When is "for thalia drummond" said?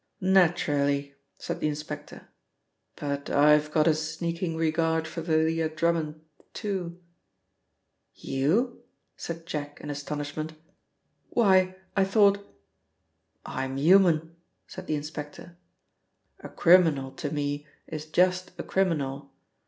5.07-6.19